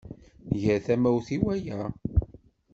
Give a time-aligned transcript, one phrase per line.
[0.53, 1.79] Nger tamawt i waya.